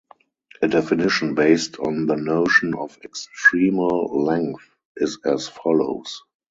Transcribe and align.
A 0.63 0.67
definition 0.67 1.35
based 1.35 1.77
on 1.77 2.07
the 2.07 2.15
notion 2.15 2.73
of 2.73 2.97
extremal 3.03 4.11
length 4.25 4.67
is 4.97 5.19
as 5.23 5.47
follows. 5.47 6.23